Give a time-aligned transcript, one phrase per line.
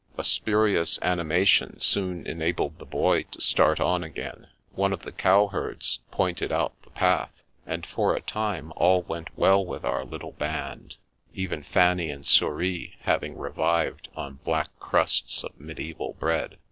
[0.17, 5.99] A spurious animation soon enabled the Boy to start on again; one of the cowherds
[6.09, 7.29] pointed out the path,
[7.67, 10.95] and for a time all went well with our little band,
[11.35, 16.57] even Fanny and Souris having revived on black crusts of mediaeval bread.